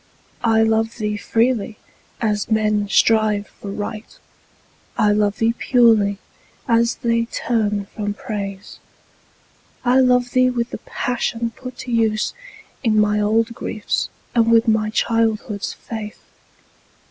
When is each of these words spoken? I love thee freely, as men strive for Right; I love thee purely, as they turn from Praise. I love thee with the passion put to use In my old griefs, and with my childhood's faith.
I 0.43 0.63
love 0.63 0.97
thee 0.97 1.15
freely, 1.15 1.77
as 2.21 2.49
men 2.49 2.89
strive 2.89 3.45
for 3.45 3.69
Right; 3.71 4.17
I 4.97 5.11
love 5.11 5.37
thee 5.37 5.53
purely, 5.55 6.17
as 6.67 6.95
they 6.95 7.25
turn 7.25 7.85
from 7.95 8.15
Praise. 8.15 8.79
I 9.85 9.99
love 9.99 10.31
thee 10.31 10.49
with 10.49 10.71
the 10.71 10.79
passion 10.87 11.51
put 11.55 11.77
to 11.85 11.91
use 11.91 12.33
In 12.83 12.99
my 12.99 13.19
old 13.19 13.53
griefs, 13.53 14.09
and 14.33 14.51
with 14.51 14.67
my 14.67 14.89
childhood's 14.89 15.71
faith. 15.73 16.23